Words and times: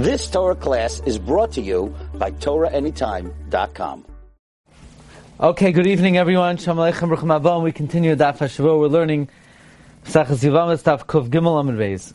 This 0.00 0.30
Torah 0.30 0.54
class 0.54 1.02
is 1.04 1.18
brought 1.18 1.52
to 1.52 1.60
you 1.60 1.94
by 2.14 2.30
TorahAnytime.com. 2.30 4.06
Okay, 5.38 5.72
good 5.72 5.86
evening 5.86 6.16
everyone. 6.16 6.56
Shalom 6.56 6.78
Aleichem 6.78 7.10
Baruch 7.10 7.20
Haba. 7.20 7.62
We 7.62 7.70
continue 7.70 8.16
Daf 8.16 8.38
HaShavua. 8.38 8.80
We're 8.80 8.86
learning 8.86 9.28
Sachas 10.06 10.42
Yivamas 10.42 10.84
Daf 10.84 11.04
Kuf 11.04 11.28
Gimel 11.28 11.76
Beis. 11.76 12.14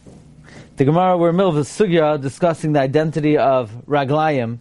The 0.78 0.86
Gemara, 0.86 1.16
we're 1.16 1.29
in 1.29 1.38
the 1.38 1.44
middle 1.44 1.60
of 1.60 1.68
sugya 1.68 2.20
discussing 2.20 2.74
the 2.74 2.79
identity 2.79 3.38
of 3.38 3.71
Raglayim, 3.86 4.57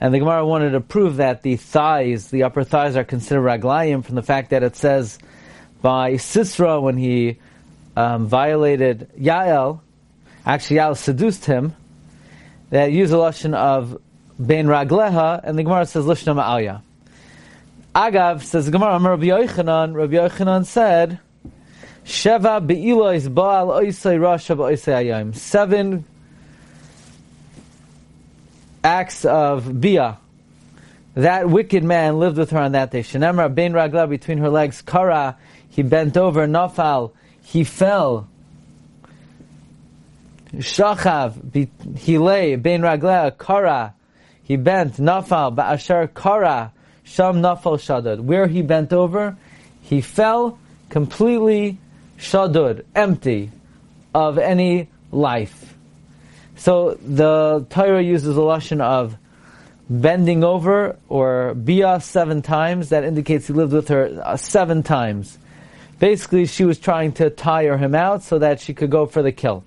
and 0.00 0.14
the 0.14 0.20
Gemara 0.20 0.46
wanted 0.46 0.70
to 0.70 0.80
prove 0.80 1.16
that 1.16 1.42
the 1.42 1.56
thighs, 1.56 2.30
the 2.30 2.44
upper 2.44 2.62
thighs, 2.62 2.94
are 2.94 3.02
considered 3.02 3.42
Raglayim 3.42 4.04
from 4.04 4.14
the 4.14 4.22
fact 4.22 4.50
that 4.50 4.62
it 4.62 4.76
says 4.76 5.18
by 5.82 6.12
Sisra 6.12 6.80
when 6.80 6.96
he 6.96 7.40
um, 7.96 8.28
violated 8.28 9.10
Yael, 9.18 9.80
actually 10.46 10.76
Yael 10.76 10.96
seduced 10.96 11.44
him, 11.44 11.74
that 12.70 12.92
use 12.92 13.12
a 13.12 13.16
lashon 13.16 13.54
of 13.54 14.00
ben 14.38 14.66
ragleha, 14.66 15.40
and 15.42 15.58
the 15.58 15.62
Gemara 15.62 15.86
says 15.86 16.04
lashon 16.04 16.36
ma'alya. 16.36 16.82
Agav 17.94 18.42
says 18.42 18.66
the 18.66 18.72
Gemara, 18.72 18.98
Rabbi 18.98 19.26
Yochanan, 19.26 19.94
Rabbi 19.94 20.14
Yochanan 20.14 20.64
said, 20.64 21.18
Sheva 22.04 22.64
be'ilois 22.64 23.28
ba'al 23.28 23.82
oisei 23.82 24.18
rasha 24.18 24.56
ba'oisei 24.56 25.04
ayayim. 25.04 25.34
Seven 25.34 26.04
acts 28.84 29.24
of 29.24 29.80
bia. 29.80 30.18
That 31.14 31.50
wicked 31.50 31.82
man 31.82 32.18
lived 32.18 32.38
with 32.38 32.50
her 32.50 32.60
on 32.60 32.72
that 32.72 32.92
day. 32.92 33.00
Shenemra 33.00 33.52
ben 33.52 33.72
ragla 33.72 34.08
between 34.08 34.38
her 34.38 34.48
legs, 34.48 34.80
kara, 34.82 35.36
he 35.68 35.82
bent 35.82 36.16
over, 36.16 36.46
nafal, 36.46 37.12
he 37.42 37.64
fell. 37.64 38.28
Shachav, 40.54 41.98
he 41.98 42.18
lay, 42.18 42.56
ben 42.56 42.82
raglea, 42.82 43.36
kara, 43.38 43.94
he 44.42 44.56
bent, 44.56 44.94
nafal, 44.94 45.54
ba'asher 45.54 46.14
kara, 46.14 46.72
sham 47.04 47.42
nafal 47.42 47.78
shadud. 47.78 48.20
Where 48.20 48.46
he 48.46 48.62
bent 48.62 48.92
over, 48.92 49.36
he 49.82 50.00
fell 50.00 50.58
completely 50.88 51.78
shadud, 52.18 52.84
empty 52.94 53.50
of 54.14 54.38
any 54.38 54.88
life. 55.12 55.76
So 56.56 56.98
the 57.00 57.66
Torah 57.70 58.02
uses 58.02 58.36
a 58.36 58.42
lesson 58.42 58.80
of 58.80 59.16
bending 59.88 60.44
over 60.44 60.96
or 61.08 61.54
bia 61.54 62.00
seven 62.00 62.42
times. 62.42 62.88
That 62.88 63.04
indicates 63.04 63.46
he 63.46 63.52
lived 63.52 63.72
with 63.72 63.88
her 63.88 64.20
uh, 64.24 64.36
seven 64.36 64.82
times. 64.82 65.38
Basically, 65.98 66.46
she 66.46 66.64
was 66.64 66.78
trying 66.78 67.12
to 67.12 67.30
tire 67.30 67.76
him 67.76 67.94
out 67.94 68.22
so 68.22 68.38
that 68.38 68.60
she 68.60 68.74
could 68.74 68.90
go 68.90 69.06
for 69.06 69.22
the 69.22 69.32
kill. 69.32 69.64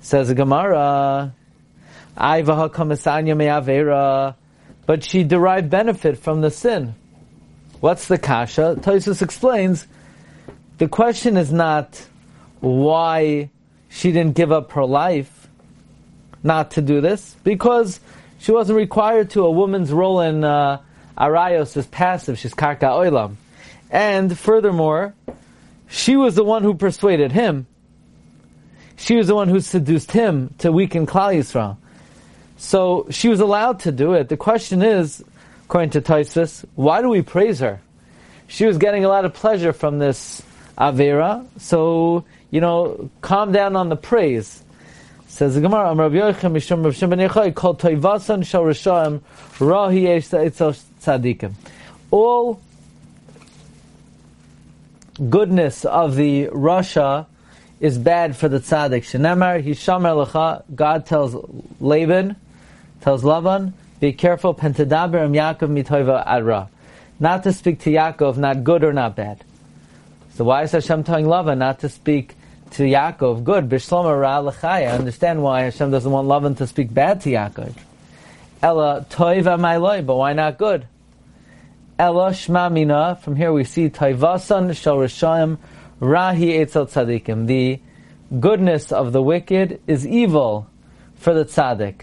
Says 0.00 0.28
the 0.28 0.34
Gemara, 0.34 1.34
but 4.86 5.04
she 5.04 5.24
derived 5.24 5.70
benefit 5.70 6.18
from 6.18 6.40
the 6.40 6.50
sin. 6.50 6.94
What's 7.80 8.08
the 8.08 8.18
kasha? 8.18 8.76
Tosus 8.80 9.22
explains, 9.22 9.86
the 10.78 10.88
question 10.88 11.36
is 11.36 11.52
not 11.52 12.06
why 12.60 13.50
she 13.88 14.12
didn't 14.12 14.34
give 14.34 14.52
up 14.52 14.72
her 14.72 14.84
life 14.84 15.48
not 16.42 16.72
to 16.72 16.82
do 16.82 17.00
this, 17.00 17.36
because 17.44 18.00
she 18.38 18.52
wasn't 18.52 18.76
required 18.76 19.30
to. 19.30 19.44
A 19.44 19.50
woman's 19.50 19.92
role 19.92 20.20
in 20.20 20.44
uh, 20.44 20.80
Arayos 21.16 21.76
is 21.76 21.86
passive, 21.86 22.38
she's 22.38 22.54
karka 22.54 22.80
oilam. 22.82 23.36
And 23.90 24.38
furthermore, 24.38 25.14
she 25.88 26.16
was 26.16 26.34
the 26.34 26.44
one 26.44 26.62
who 26.62 26.74
persuaded 26.74 27.32
him 27.32 27.66
she 29.00 29.16
was 29.16 29.28
the 29.28 29.34
one 29.34 29.48
who 29.48 29.60
seduced 29.60 30.12
him 30.12 30.54
to 30.58 30.70
weaken 30.70 31.06
Klal 31.06 31.34
Yisrael. 31.34 31.78
So 32.58 33.06
she 33.08 33.30
was 33.30 33.40
allowed 33.40 33.80
to 33.80 33.92
do 33.92 34.12
it. 34.12 34.28
The 34.28 34.36
question 34.36 34.82
is, 34.82 35.24
according 35.64 35.90
to 35.90 36.02
Taisus, 36.02 36.66
why 36.74 37.00
do 37.00 37.08
we 37.08 37.22
praise 37.22 37.60
her? 37.60 37.80
She 38.46 38.66
was 38.66 38.76
getting 38.76 39.06
a 39.06 39.08
lot 39.08 39.24
of 39.24 39.32
pleasure 39.32 39.72
from 39.72 39.98
this 39.98 40.42
Avera, 40.76 41.46
so, 41.58 42.24
you 42.50 42.60
know, 42.60 43.08
calm 43.22 43.52
down 43.52 43.74
on 43.74 43.88
the 43.88 43.96
praise. 43.96 44.62
Says 45.28 45.54
the 45.54 45.62
Gemara, 45.62 45.92
Amar 45.92 46.10
Yoichem 46.10 46.52
Mishum 46.52 46.84
Rav 46.84 46.94
Shimon 46.94 47.20
Yechai, 47.20 47.54
called 47.54 47.80
Toivasan 47.80 48.44
Shal 48.44 48.64
Rishayim, 48.64 49.20
Rahi 49.58 50.02
Eitzal 50.02 50.78
Tzadikim. 51.00 51.52
All 52.10 52.60
goodness 55.30 55.86
of 55.86 56.16
the 56.16 56.48
Rasha 56.48 57.24
is 57.80 57.98
bad 57.98 58.36
for 58.36 58.48
the 58.48 58.58
tzaddik. 58.58 59.02
Shenemar 59.02 59.64
hishamer 59.64 60.26
lecha. 60.26 60.62
God 60.74 61.06
tells 61.06 61.34
Laban, 61.80 62.36
tells 63.00 63.22
Lavan, 63.22 63.72
be 63.98 64.12
careful. 64.12 64.54
Pentadaber 64.54 65.28
Yaakov 65.30 65.70
mitoiva 65.70 66.26
adra. 66.26 66.68
Not 67.18 67.42
to 67.44 67.52
speak 67.52 67.80
to 67.80 67.90
Yaakov, 67.90 68.36
not 68.36 68.64
good 68.64 68.84
or 68.84 68.92
not 68.92 69.16
bad. 69.16 69.42
So 70.34 70.44
why 70.44 70.62
is 70.62 70.72
Hashem 70.72 71.04
telling 71.04 71.26
Lavan 71.26 71.58
not 71.58 71.80
to 71.80 71.88
speak 71.88 72.34
to 72.72 72.82
Yaakov 72.82 73.44
good? 73.44 73.68
Bishlama 73.68 74.20
ra 74.20 74.42
lechaya. 74.42 74.92
I 74.92 74.98
understand 74.98 75.42
why 75.42 75.62
Hashem 75.62 75.90
doesn't 75.90 76.10
want 76.10 76.28
Lavan 76.28 76.56
to 76.58 76.66
speak 76.66 76.92
bad 76.92 77.22
to 77.22 77.30
Yaakov. 77.30 77.74
Ella 78.62 79.06
toiva 79.08 79.58
ma'iloi, 79.58 80.04
but 80.04 80.16
why 80.16 80.34
not 80.34 80.58
good? 80.58 80.86
Ella 81.98 82.30
shma 82.30 82.70
mina. 82.70 83.18
From 83.22 83.36
here 83.36 83.52
we 83.52 83.64
see 83.64 83.88
toivasan 83.88 84.76
shal 84.76 84.98
rishayim 84.98 85.58
Rahi 86.00 86.60
Eitzel 86.60 86.90
Tzadikim. 86.90 87.46
The 87.46 87.80
goodness 88.38 88.92
of 88.92 89.12
the 89.12 89.22
wicked 89.22 89.80
is 89.86 90.06
evil 90.06 90.68
for 91.16 91.34
the 91.34 91.44
tzaddik. 91.44 92.02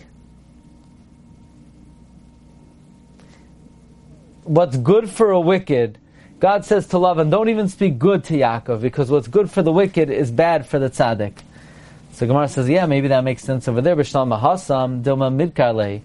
What's 4.44 4.78
good 4.78 5.09
for 5.09 5.31
a 5.31 5.40
wicked, 5.40 5.97
God 6.40 6.66
says 6.66 6.88
to 6.88 6.97
love, 6.97 7.18
and 7.18 7.31
don't 7.31 7.50
even 7.50 7.68
speak 7.68 7.97
good 7.97 8.24
to 8.25 8.34
Yaakov, 8.36 8.81
because 8.81 9.09
what's 9.09 9.28
good 9.28 9.50
for 9.50 9.62
the 9.62 9.72
wicked 9.72 10.09
is 10.09 10.31
bad 10.31 10.66
for 10.66 10.80
the 10.80 10.90
tzaddik. 10.90 11.34
So 12.13 12.28
Gemara 12.28 12.47
says, 12.47 12.68
yeah, 12.69 12.86
maybe 12.86 13.09
that 13.09 13.24
makes 13.24 13.44
sense 13.44 13.68
over 13.68 13.81
there. 13.81 13.96
B'shlam 13.96 14.40
mahasam 14.40 15.03
dilma 15.03 15.31
midkarle 15.31 16.02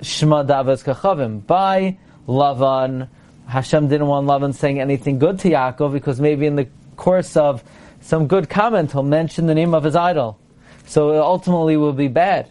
shma 0.00 0.46
davas 0.46 0.84
kachavim. 0.84 1.46
By 1.46 1.98
Lavan, 2.28 3.08
Hashem 3.46 3.88
didn't 3.88 4.06
want 4.08 4.26
Lavan 4.26 4.54
saying 4.54 4.80
anything 4.80 5.18
good 5.18 5.38
to 5.40 5.50
Yaakov 5.50 5.92
because 5.92 6.20
maybe 6.20 6.46
in 6.46 6.56
the 6.56 6.68
course 6.96 7.36
of 7.36 7.62
some 8.00 8.26
good 8.26 8.48
comment 8.48 8.92
he'll 8.92 9.02
mention 9.02 9.46
the 9.46 9.54
name 9.54 9.74
of 9.74 9.84
his 9.84 9.96
idol. 9.96 10.38
So 10.86 11.12
it 11.12 11.18
ultimately 11.18 11.76
will 11.76 11.92
be 11.92 12.08
bad. 12.08 12.50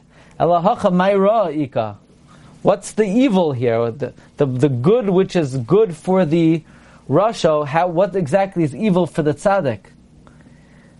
What's 2.61 2.91
the 2.94 3.05
evil 3.05 3.51
here? 3.53 3.91
The, 3.91 4.13
the, 4.38 4.45
the 4.45 4.69
good 4.69 5.09
which 5.09 5.35
is 5.35 5.57
good 5.57 5.95
for 5.95 6.25
the 6.25 6.63
Rasha, 7.09 7.67
how, 7.67 7.88
what 7.88 8.16
exactly 8.16 8.63
is 8.63 8.75
evil 8.75 9.05
for 9.05 9.22
the 9.22 9.34
tzaddik? 9.34 9.81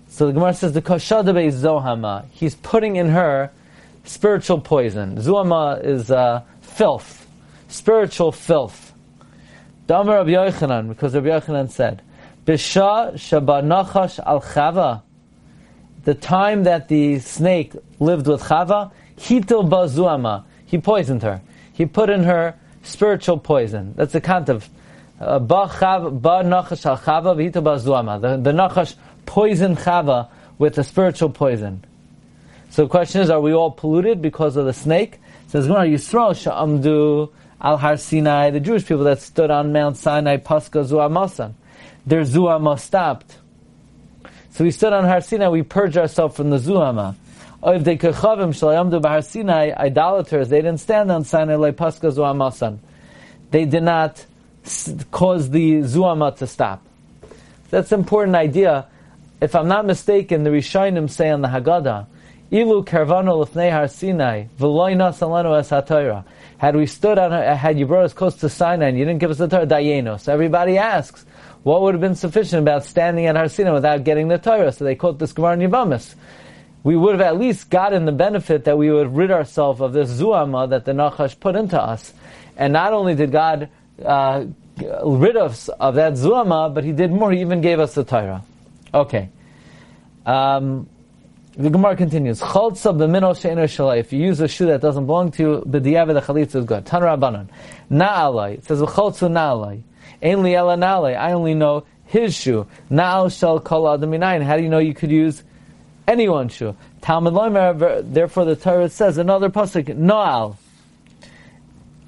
So 0.07 0.28
the 0.28 0.34
Gemara 0.34 0.53
says 0.53 0.73
the 0.73 0.81
Koshadabe 0.81 1.51
Zohama. 1.51 2.25
He's 2.31 2.55
putting 2.55 2.95
in 2.95 3.09
her 3.09 3.51
spiritual 4.03 4.61
poison. 4.61 5.19
Zohama 5.19 5.79
is 5.84 6.11
uh, 6.11 6.44
filth, 6.61 7.28
spiritual 7.67 8.31
filth. 8.31 8.84
Damar 9.88 10.18
Rabbi 10.18 10.31
Yochanan, 10.31 10.90
because 10.90 11.13
Rabbi 11.13 11.28
Yochanan 11.28 11.69
said, 11.69 12.01
Bisha 12.46 13.13
Shabanachash 13.13 14.19
al 14.25 14.41
Chava, 14.41 15.01
the 16.03 16.16
time 16.16 16.63
that 16.63 16.88
the 16.88 17.19
snake 17.19 17.73
lived 18.00 18.28
with 18.28 18.41
Chava, 18.44 18.91
Hitil 19.18 19.69
Bazuama, 19.69 20.44
he 20.66 20.78
poisoned 20.79 21.22
her. 21.23 21.41
He 21.73 21.85
put 21.85 22.09
in 22.09 22.23
her 22.23 22.56
spiritual 22.84 23.38
poison. 23.38 23.94
That's 23.96 24.13
the 24.13 24.22
count 24.22 24.50
of 24.50 24.69
uh, 25.19 25.40
Ba 25.40 25.68
Nachash 25.68 26.85
al 26.85 26.97
Chava, 26.97 27.35
Hitil 27.35 27.63
Bazuama. 27.63 28.44
The, 28.44 28.52
Nachash 28.52 28.96
poisoned 29.25 29.78
Chava 29.78 30.29
with 30.57 30.78
a 30.79 30.84
spiritual 30.84 31.29
poison. 31.29 31.84
So 32.72 32.84
the 32.84 32.90
question 32.90 33.22
is, 33.22 33.29
are 33.29 33.40
we 33.40 33.53
all 33.53 33.72
polluted 33.72 34.22
because 34.22 34.56
of 34.56 34.66
the 34.66 34.73
snake? 34.73 35.20
It 35.46 35.52
says, 35.52 35.67
Yisrael 35.67 36.35
Sha'amdu 36.35 37.32
Al 37.66 37.78
Har 37.78 37.97
Sinai, 37.97 38.52
the 38.52 38.59
Jewish 38.59 38.85
people 38.85 39.06
that 39.06 39.20
stood 39.20 39.50
on 39.50 39.73
Mount 39.73 39.97
Sinai, 39.97 40.38
Pascha 40.38 40.84
Zuamasan. 40.84 41.56
Their 42.06 42.22
Zuama 42.22 42.79
stopped. 42.79 43.40
So 44.52 44.64
we 44.64 44.70
stood 44.70 44.94
on 44.94 45.03
Har 45.03 45.20
Sinai, 45.20 45.47
we 45.47 45.64
purged 45.64 45.97
ourselves 45.97 46.35
from 46.35 46.52
the 46.52 46.58
Zuama. 46.58 47.16
If 47.64 47.84
they 47.84 47.97
kechavim 47.97 48.50
shalayamdu 48.50 49.02
b'Har 49.02 49.26
Sinai, 49.26 49.72
idolaters, 49.72 50.50
they 50.50 50.58
didn't 50.58 50.78
stand 50.78 51.12
on 51.12 51.23
Sinai 51.23 51.56
like 51.56 51.76
Pascha 51.76 52.06
Zuamasan. 52.06 52.78
They 53.50 53.66
did 53.66 53.82
not 53.82 54.23
cause 55.09 55.50
the 55.50 55.78
Zuama 55.79 56.38
to 56.38 56.46
stop. 56.46 56.85
That's 57.72 57.91
an 57.91 58.02
important 58.02 58.35
idea. 58.35 58.85
If 59.41 59.56
I'm 59.56 59.68
not 59.68 59.88
mistaken, 59.88 60.44
the 60.44 60.52
Rishonim 60.52 61.09
say 61.09 61.32
on 61.32 61.41
the 61.41 61.47
Haggadah, 61.47 62.06
Ilu 62.52 62.84
karvano 62.86 63.46
lefnei 63.46 63.72
Har 63.72 63.88
Sinai, 63.88 64.46
v'loy 64.59 64.96
nasalanu 64.96 65.59
es 65.59 65.70
had 66.58 66.76
we 66.76 66.86
stood 66.86 67.18
on, 67.18 67.32
had 67.32 67.78
you 67.78 67.86
brought 67.86 68.06
us 68.06 68.14
close 68.14 68.36
to 68.38 68.50
Sinai 68.50 68.88
and 68.88 68.97
you 68.97 69.06
didn't 69.06 69.20
give 69.20 69.30
us 69.30 69.38
the 69.38 69.47
Torah, 69.47 69.68
dayeno. 69.68 70.20
So 70.20 70.32
everybody 70.32 70.78
asks, 70.78 71.26
what 71.64 71.82
would 71.82 71.94
have 71.94 72.02
been 72.02 72.16
sufficient 72.16 72.62
about 72.62 72.86
standing 72.86 73.26
at 73.26 73.36
Har 73.36 73.50
Sinai 73.50 73.72
without 73.72 74.03
getting 74.03 74.30
the 74.30 74.38
Torah? 74.38 74.72
So 74.72 74.86
they 74.86 74.96
quote 74.96 75.20
this 75.20 75.34
Gemara 75.34 75.53
in 75.59 76.00
we 76.86 76.96
would 76.96 77.14
have 77.14 77.22
at 77.22 77.40
least 77.40 77.72
gotten 77.72 78.06
the 78.06 78.12
benefit 78.12 78.66
that 78.66 78.78
we 78.78 78.92
would 78.92 79.16
rid 79.16 79.32
ourselves 79.32 79.82
of 79.82 79.92
this 79.92 80.08
zuama 80.12 80.70
that 80.70 80.86
the 80.86 80.92
Nachash 80.92 81.40
put 81.40 81.56
into 81.56 81.82
us. 81.82 82.14
And 82.58 82.74
not 82.74 82.94
only 82.94 83.16
did 83.16 83.32
God 83.32 83.70
uh, 84.06 84.46
rid 85.03 85.36
us 85.36 85.68
of 85.68 85.96
that 85.96 86.14
zuama, 86.14 86.72
but 86.72 86.84
He 86.84 86.92
did 86.92 87.12
more. 87.12 87.32
He 87.32 87.42
even 87.42 87.62
gave 87.62 87.80
us 87.80 87.96
the 87.96 88.03
Torah. 88.03 88.44
Okay. 88.94 89.30
Um, 90.28 90.88
the 91.57 91.69
Gemara 91.69 91.96
continues. 91.96 92.41
Khalts 92.41 92.85
of 92.85 92.97
the 92.97 93.07
Minoshain 93.07 93.55
Shalah. 93.57 93.97
If 93.99 94.11
you 94.11 94.19
use 94.19 94.41
a 94.41 94.47
shoe 94.47 94.66
that 94.66 94.81
doesn't 94.81 95.05
belong 95.05 95.31
to 95.31 95.43
you, 95.43 95.63
b'diavad 95.66 96.13
the 96.13 96.22
chalitza 96.22 96.55
is 96.55 96.66
good. 96.66 96.85
Tan 96.85 97.02
Rabbanan. 97.02 97.47
Na'alai. 97.90 98.55
It 98.55 98.66
says 98.66 98.81
v'choltzu 98.81 99.29
na'alai. 99.31 99.81
Ein 100.22 100.43
li 100.43 100.53
ela 100.53 100.75
na'alai. 100.75 101.17
I 101.17 101.31
only 101.31 101.53
know 101.53 101.85
his 102.05 102.35
shoe. 102.35 102.67
Na'al 102.91 103.37
shel 103.37 103.61
kol 103.61 103.90
adam 103.90 104.11
How 104.41 104.57
do 104.57 104.63
you 104.63 104.69
know 104.69 104.79
you 104.79 104.93
could 104.93 105.11
use 105.11 105.43
anyone's 106.07 106.53
shoe? 106.53 106.75
Talmud 106.99 107.34
Loimer. 107.34 108.03
Therefore, 108.13 108.43
the 108.43 108.58
Torah 108.58 108.90
says 108.90 109.17
another 109.17 109.49
pasuk. 109.49 109.85
Na'al. 109.97 110.58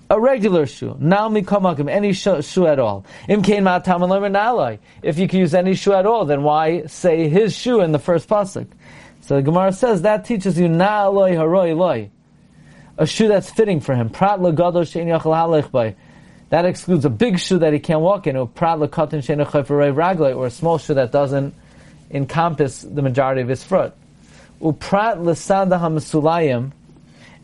A 0.09 0.19
regular 0.19 0.65
shoe. 0.65 0.97
Na'al 0.99 1.41
mikomakim. 1.41 1.89
Any 1.89 2.11
shoe, 2.11 2.67
at 2.67 2.79
all. 2.79 3.05
Im 3.29 3.41
kein 3.41 3.63
ma 3.63 3.79
Talmud 3.79 4.09
Loimer 4.09 4.29
na'alai. 4.29 4.79
If 5.01 5.17
you 5.19 5.29
can 5.29 5.39
use 5.39 5.53
any 5.53 5.73
shoe 5.73 5.93
at 5.93 6.05
all, 6.05 6.25
then 6.25 6.43
why 6.43 6.85
say 6.87 7.29
his 7.29 7.55
shoe 7.55 7.79
in 7.79 7.93
the 7.93 7.99
first 7.99 8.27
pasuk? 8.27 8.67
So 9.27 9.35
the 9.35 9.41
Gemara 9.41 9.73
says 9.73 10.03
that 10.03 10.23
teaches 10.23 10.57
you 10.57 10.69
na'aloi 10.69 11.35
haroi 11.35 11.75
loi. 11.75 12.09
A 12.97 13.05
shoe 13.05 13.27
that's 13.27 13.49
fitting 13.49 13.81
for 13.81 13.93
him. 13.93 14.09
Prat 14.09 14.39
legado 14.39 14.83
shein 14.83 15.07
yachal 15.07 15.35
halech 15.35 15.69
by. 15.69 15.95
That 16.47 16.63
excludes 16.63 17.03
a 17.03 17.09
big 17.09 17.37
shoe 17.37 17.57
that 17.59 17.73
he 17.73 17.79
can't 17.79 17.99
walk 17.99 18.25
in, 18.25 18.37
or 18.37 18.47
prat 18.47 18.79
lekotin 18.79 19.19
shein 19.19 19.45
ragloi, 19.45 20.33
or 20.33 20.45
a 20.45 20.49
small 20.49 20.77
shoe 20.77 20.93
that 20.93 21.11
doesn't 21.11 21.53
encompass 22.09 22.83
the 22.83 23.01
majority 23.01 23.41
of 23.41 23.49
his 23.49 23.65
foot. 23.65 23.93
Uprat 24.61 25.21
lesanda 25.21 25.77
hamasulayim, 25.77 26.71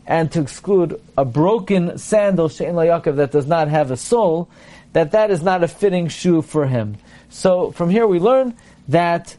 and 0.06 0.32
to 0.32 0.40
exclude 0.40 0.98
a 1.18 1.26
broken 1.26 1.98
sandal 1.98 2.48
shein 2.48 2.72
Yaakov 2.72 3.16
that 3.16 3.30
does 3.30 3.46
not 3.46 3.68
have 3.68 3.90
a 3.90 3.98
sole, 3.98 4.48
that 4.94 5.10
that 5.10 5.30
is 5.30 5.42
not 5.42 5.62
a 5.62 5.68
fitting 5.68 6.08
shoe 6.08 6.40
for 6.40 6.66
him. 6.66 6.96
So 7.28 7.72
from 7.72 7.90
here 7.90 8.06
we 8.06 8.20
learn 8.20 8.54
that 8.88 9.36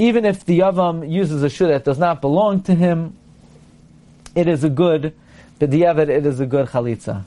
even 0.00 0.24
if 0.24 0.46
the 0.46 0.60
Yavam 0.60 1.10
uses 1.10 1.42
a 1.42 1.50
shoe 1.50 1.66
that 1.66 1.84
does 1.84 1.98
not 1.98 2.22
belong 2.22 2.62
to 2.62 2.74
him, 2.74 3.14
it 4.34 4.48
is 4.48 4.64
a 4.64 4.70
good, 4.70 5.14
b'diavad, 5.58 6.08
it 6.08 6.24
is 6.24 6.40
a 6.40 6.46
good 6.46 6.68
chalitza. 6.68 7.22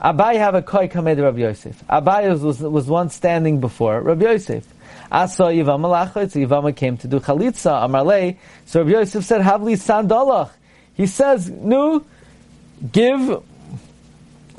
Abaye 0.00 0.36
have 0.36 0.54
a 0.54 0.62
koi 0.62 0.88
kamed 0.88 1.20
Rabbi 1.20 1.40
Yosef. 1.40 1.84
Abaye 1.88 2.42
was, 2.42 2.60
was 2.60 2.86
one 2.86 3.10
standing 3.10 3.60
before 3.60 4.00
Rabbi 4.00 4.30
Yosef. 4.30 4.66
Asa 5.12 5.42
Yivam 5.42 5.80
Malachot, 5.80 6.30
so 6.30 6.38
Yivam 6.38 6.74
came 6.74 6.96
to 6.96 7.06
do 7.06 7.20
chalitza, 7.20 7.86
Amarle. 7.86 8.38
So 8.64 8.80
Rabbi 8.80 8.92
Yosef 8.92 9.24
said, 9.24 9.42
Havli 9.42 9.74
sandalach. 9.74 10.52
He 10.94 11.06
says, 11.06 11.50
Nu, 11.50 12.02
give, 12.90 13.42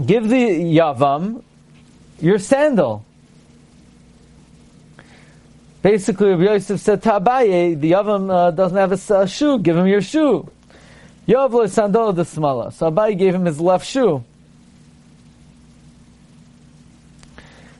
give 0.05 0.29
the 0.29 0.77
Yavam 0.77 1.41
your 2.19 2.37
sandal. 2.37 3.03
Basically, 5.81 6.29
Rabbi 6.29 6.43
Yosef 6.43 6.79
said 6.79 7.01
to 7.03 7.09
Abaye, 7.09 7.79
the 7.79 7.91
Yavam 7.91 8.31
uh, 8.31 8.51
doesn't 8.51 8.77
have 8.77 8.91
a 8.91 9.15
uh, 9.15 9.25
shoe, 9.25 9.57
give 9.57 9.75
him 9.75 9.87
your 9.87 10.01
shoe. 10.01 10.47
Yavlo 11.27 11.67
sandal 11.67 12.13
the 12.13 12.23
smala. 12.23 12.71
So 12.71 12.91
Abaye 12.91 13.17
gave 13.17 13.33
him 13.33 13.45
his 13.45 13.59
left 13.59 13.85
shoe. 13.85 14.23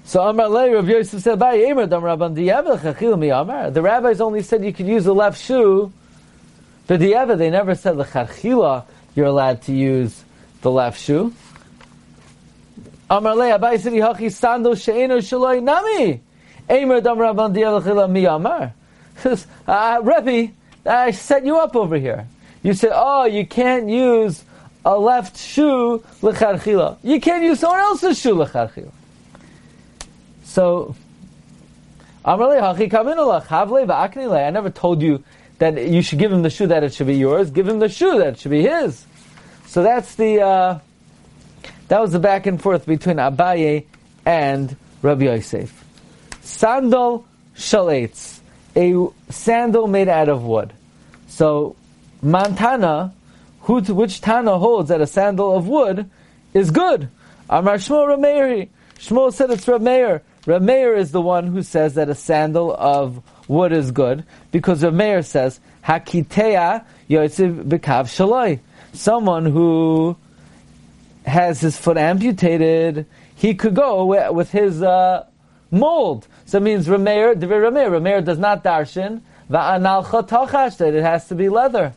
So 0.03 0.21
Amar 0.24 0.50
Le, 0.50 0.74
Rabbi 0.74 0.89
Yosef 0.89 1.21
said, 1.21 1.39
Abaye, 1.39 1.69
Emer 1.69 1.86
dam 1.86 2.01
Rabban 2.01 2.36
diyavel 2.36 2.80
chachil 2.80 3.18
mi 3.19 3.30
Amar. 3.30 3.69
The 3.69 3.81
rabbis 3.81 4.19
only 4.19 4.42
said 4.42 4.65
you 4.65 4.74
could 4.74 4.88
use 4.88 5.06
the 5.06 5.13
left 5.15 5.39
shoe. 5.39 5.94
The 6.88 6.98
diyavel, 6.98 7.38
they 7.38 7.50
never 7.50 7.75
said 7.75 7.98
the 7.98 8.03
chachila, 8.03 8.86
you're 9.15 9.27
allowed 9.27 9.62
to 9.63 9.74
use 9.74 10.24
the 10.62 10.71
left 10.71 11.00
shoe. 11.00 11.33
Amar 13.09 13.36
Le, 13.36 13.45
Abaye 13.57 13.80
said, 13.80 13.94
Hachi 13.94 14.31
sandal 14.31 14.75
she'enu 14.75 15.18
shaloi 15.19 15.62
nami. 15.62 16.21
Eimer 16.71 17.03
dam 17.03 17.18
Rabban 17.18 17.53
Diavachila 17.53 18.09
miyamar. 18.09 18.71
Says, 19.18 19.45
uh, 19.68 20.00
Rebbe, 20.01 20.53
I 20.85 21.12
set 21.12 21.45
you 21.45 21.59
up 21.59 21.75
over 21.75 21.97
here. 21.97 22.27
You 22.63 22.73
say, 22.73 22.88
oh, 22.91 23.25
you 23.25 23.45
can't 23.45 23.89
use 23.89 24.44
a 24.85 24.97
left 24.97 25.38
shoe 25.38 26.01
lecharchila. 26.21 26.97
You 27.03 27.19
can't 27.19 27.44
use 27.44 27.59
someone 27.59 27.81
else's 27.81 28.18
shoe 28.18 28.35
lecharchila. 28.35 28.91
So, 30.44 30.95
I 32.23 32.35
never 34.51 34.69
told 34.69 35.01
you 35.01 35.24
that 35.57 35.88
you 35.88 36.01
should 36.01 36.19
give 36.19 36.31
him 36.31 36.41
the 36.41 36.50
shoe 36.50 36.67
that 36.67 36.83
it 36.83 36.94
should 36.94 37.07
be 37.07 37.17
yours. 37.17 37.51
Give 37.51 37.67
him 37.67 37.79
the 37.79 37.89
shoe 37.89 38.17
that 38.19 38.27
it 38.27 38.39
should 38.39 38.51
be 38.51 38.62
his. 38.62 39.06
So 39.67 39.83
that's 39.83 40.15
the 40.15 40.41
uh, 40.41 40.79
that 41.88 42.00
was 42.00 42.12
the 42.12 42.19
back 42.19 42.45
and 42.45 42.62
forth 42.62 42.85
between 42.85 43.17
Abaye 43.17 43.85
and 44.25 44.75
Rabbi 45.01 45.25
Yosef. 45.25 45.81
Sandal 46.41 47.25
shalates, 47.55 48.39
a 48.75 49.07
sandal 49.31 49.88
made 49.88 50.07
out 50.07 50.29
of 50.29 50.43
wood. 50.43 50.73
So, 51.27 51.75
Mantana, 52.23 53.13
who, 53.61 53.81
which 53.81 54.21
Tana 54.21 54.57
holds 54.57 54.89
that 54.89 55.01
a 55.01 55.07
sandal 55.07 55.55
of 55.55 55.67
wood 55.67 56.09
is 56.53 56.71
good. 56.71 57.09
Amar 57.49 57.75
Shmuel 57.75 58.17
Rameir. 58.17 58.69
Shmuel 58.97 59.33
said 59.33 59.51
it's 59.51 59.65
Rameir. 59.65 60.21
Rameir 60.45 60.97
is 60.97 61.11
the 61.11 61.21
one 61.21 61.47
who 61.47 61.61
says 61.61 61.95
that 61.95 62.09
a 62.09 62.15
sandal 62.15 62.73
of 62.73 63.21
wood 63.47 63.71
is 63.71 63.91
good 63.91 64.23
because 64.51 64.81
Rameir 64.81 65.25
says 65.25 65.59
Hakitea 65.83 66.85
Yotziv 67.09 67.65
Bekav 67.67 68.05
Shaloi. 68.05 68.59
Someone 68.93 69.45
who 69.45 70.17
has 71.25 71.61
his 71.61 71.77
foot 71.77 71.97
amputated, 71.97 73.05
he 73.35 73.53
could 73.53 73.75
go 73.75 74.31
with 74.31 74.51
his 74.51 74.81
uh, 74.81 75.25
mold. 75.71 76.27
So 76.45 76.57
it 76.57 76.62
means 76.62 76.88
Rameir, 76.88 77.35
Devir 77.35 77.71
Rameir. 77.71 77.89
Rameir 77.89 78.23
does 78.23 78.38
not 78.38 78.63
darshan. 78.63 79.21
Va'anal 79.50 80.06
chotachash, 80.06 80.77
that 80.77 80.94
it 80.94 81.01
has 81.01 81.27
to 81.29 81.35
be 81.35 81.50
leather. 81.50 81.94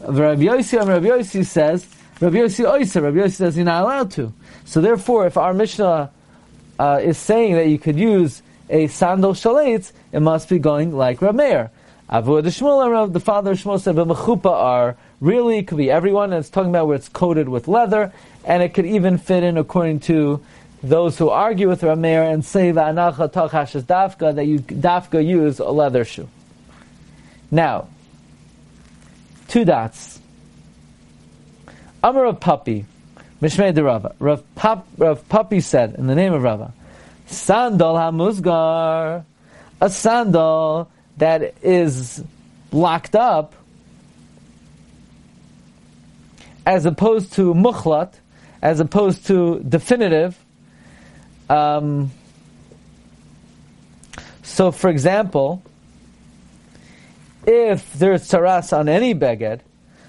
Rabbi 0.00 0.42
Yossi, 0.42 0.78
Rabbi 0.78 1.06
Yossi 1.06 1.44
says, 1.44 1.86
Rabbi 2.20 2.36
Yossi 2.36 2.64
Oisa, 2.64 3.02
Rabbi 3.02 3.18
Yossi 3.18 3.32
says 3.32 3.56
you're 3.56 3.64
not 3.64 3.82
allowed 3.82 4.10
to. 4.12 4.32
So 4.64 4.80
therefore, 4.80 5.26
if 5.26 5.36
our 5.36 5.52
Mishnah 5.52 6.10
uh, 6.78 7.00
is 7.02 7.18
saying 7.18 7.54
that 7.54 7.68
you 7.68 7.78
could 7.78 7.98
use 7.98 8.42
a 8.68 8.86
sandal 8.88 9.32
shalates, 9.32 9.92
it 10.12 10.20
must 10.20 10.48
be 10.48 10.58
going 10.58 10.94
like 10.94 11.20
Rameir. 11.20 11.70
Avu 12.10 12.42
the 12.42 12.50
Shmuel, 12.50 13.12
the 13.12 13.20
father 13.20 13.52
of 13.52 13.58
Shmuel 13.58 13.80
said, 13.80 13.96
but 13.96 14.06
mechupa 14.06 14.50
are 14.50 14.96
really, 15.20 15.62
could 15.62 15.78
be 15.78 15.90
everyone, 15.90 16.32
and 16.32 16.40
it's 16.40 16.50
talking 16.50 16.70
about 16.70 16.86
where 16.86 16.96
it's 16.96 17.08
coated 17.08 17.48
with 17.48 17.68
leather, 17.68 18.12
and 18.44 18.62
it 18.62 18.74
could 18.74 18.86
even 18.86 19.18
fit 19.18 19.42
in 19.42 19.56
according 19.56 20.00
to 20.00 20.40
those 20.82 21.18
who 21.18 21.30
argue 21.30 21.68
with 21.68 21.80
Rameir 21.80 22.32
and 22.32 22.44
say 22.44 22.72
va'anacha 22.72 24.34
that 24.34 24.46
you 24.46 24.58
dafka 24.60 25.26
use 25.26 25.58
a 25.58 25.70
leather 25.70 26.04
shoe. 26.04 26.28
Now, 27.50 27.88
two 29.48 29.64
dots. 29.64 30.20
Amar 32.02 32.26
of 32.26 32.40
Puppy, 32.40 32.84
Mishmei 33.42 33.74
de 33.74 33.82
Rava. 33.82 34.14
Rav, 34.18 34.42
Pap, 34.54 34.86
Rav 34.96 35.28
Papi 35.28 35.62
said 35.62 35.94
in 35.94 36.06
the 36.06 36.14
name 36.14 36.32
of 36.32 36.42
Rava, 36.42 36.72
Sandal 37.26 37.94
hamuzgar, 37.96 39.24
a 39.80 39.90
sandal 39.90 40.90
that 41.16 41.54
is 41.62 42.22
locked 42.70 43.16
up, 43.16 43.54
as 46.64 46.86
opposed 46.86 47.32
to 47.34 47.54
mukhlat, 47.54 48.12
as 48.62 48.80
opposed 48.80 49.26
to 49.26 49.60
definitive, 49.60 50.36
um, 51.48 52.10
so, 54.42 54.72
for 54.72 54.90
example, 54.90 55.62
if 57.46 57.92
there's 57.94 58.28
taras 58.28 58.72
on 58.72 58.88
any 58.88 59.14
beged, 59.14 59.60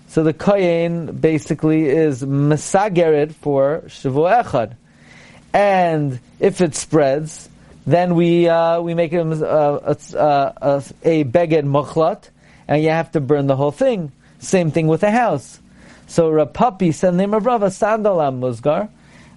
so 0.08 0.24
the 0.24 0.34
kohen 0.34 1.18
basically 1.18 1.88
is 1.88 2.24
mesagered 2.24 3.36
for 3.36 3.84
shavu 3.88 4.44
echad, 4.44 4.76
and 5.54 6.20
if 6.40 6.62
it 6.62 6.76
spreads, 6.76 7.50
then 7.86 8.16
we 8.16 8.48
uh, 8.48 8.82
we 8.82 8.94
make 8.94 9.14
it 9.14 9.20
uh, 9.20 9.80
a, 9.84 9.98
a, 10.62 10.84
a 11.04 11.24
beged 11.24 11.64
mukhlat, 11.64 12.30
and 12.68 12.84
you 12.84 12.90
have 12.90 13.12
to 13.12 13.20
burn 13.20 13.48
the 13.48 13.56
whole 13.56 13.72
thing. 13.72 14.12
Same 14.40 14.72
thing 14.72 14.88
with 14.88 15.04
a 15.04 15.12
house. 15.12 15.60
So 16.08 16.32
Rapapi 16.32 16.98
the 17.00 17.12
name 17.12 17.34
of 17.34 17.46
Rava 17.46 17.70
sandal 17.70 18.22
am 18.22 18.40
musgar, 18.40 18.90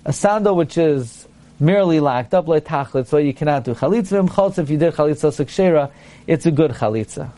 a 0.04 0.12
sandal 0.12 0.56
which 0.56 0.78
is 0.78 1.26
merely 1.60 2.00
locked 2.00 2.34
up 2.34 2.48
like 2.48 2.64
tachlit, 2.64 3.06
so 3.06 3.18
you 3.18 3.34
cannot 3.34 3.64
do 3.64 3.74
chalitza 3.74 4.26
v'mchaltz. 4.26 4.58
If 4.58 4.70
you 4.70 4.78
did 4.78 4.94
chalitza 4.94 5.30
sekshera, 5.30 5.92
it's 6.26 6.46
a 6.46 6.50
good 6.50 6.72
chalitza. 6.72 7.30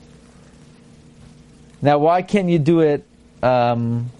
Now, 1.80 1.98
why 1.98 2.22
can't 2.22 2.48
you 2.48 2.60
do 2.60 2.80
it 2.80 3.04
um, 3.42 4.10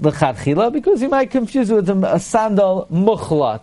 because 0.00 1.02
you 1.02 1.08
might 1.08 1.30
confuse 1.30 1.70
it 1.70 1.74
with 1.74 1.90
a 1.90 2.20
sandal 2.20 2.86
muchlat, 2.90 3.62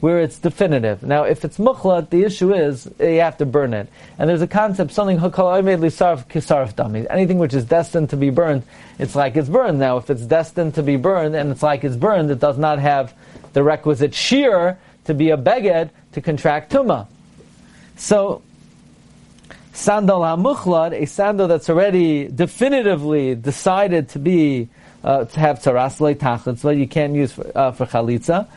where 0.00 0.20
it's 0.20 0.38
definitive. 0.38 1.02
Now, 1.02 1.24
if 1.24 1.46
it's 1.46 1.56
mukhlat, 1.56 2.10
the 2.10 2.24
issue 2.24 2.52
is 2.52 2.90
you 3.00 3.20
have 3.20 3.38
to 3.38 3.46
burn 3.46 3.72
it. 3.72 3.88
And 4.18 4.28
there's 4.28 4.42
a 4.42 4.46
concept, 4.46 4.92
something 4.92 5.18
Anything 5.18 7.38
which 7.38 7.54
is 7.54 7.64
destined 7.64 8.10
to 8.10 8.16
be 8.18 8.28
burned, 8.28 8.64
it's 8.98 9.14
like 9.14 9.36
it's 9.36 9.48
burned. 9.48 9.78
Now, 9.78 9.96
if 9.96 10.10
it's 10.10 10.26
destined 10.26 10.74
to 10.74 10.82
be 10.82 10.96
burned 10.96 11.34
and 11.34 11.50
it's 11.50 11.62
like 11.62 11.84
it's 11.84 11.96
burned, 11.96 12.30
it 12.30 12.38
does 12.38 12.58
not 12.58 12.80
have 12.80 13.14
the 13.54 13.62
requisite 13.62 14.14
shear 14.14 14.78
to 15.04 15.14
be 15.14 15.30
a 15.30 15.36
beged 15.36 15.90
to 16.12 16.20
contract 16.20 16.72
tuma. 16.72 17.06
So, 17.96 18.42
sandal 19.72 20.22
ha 20.22 20.90
a 20.92 21.06
sandal 21.06 21.48
that's 21.48 21.70
already 21.70 22.28
definitively 22.28 23.34
decided 23.34 24.10
to 24.10 24.18
be 24.18 24.68
uh, 25.02 25.24
to 25.24 25.40
have 25.40 25.62
taras 25.62 25.98
tachlit, 25.98 26.58
so 26.58 26.70
you 26.70 26.88
can't 26.88 27.14
use 27.14 27.32
for, 27.32 27.50
uh, 27.56 27.72
for 27.72 27.86
chalitza. 27.86 28.48